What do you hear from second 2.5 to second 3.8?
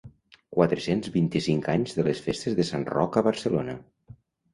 de Sant Roc a Barcelona.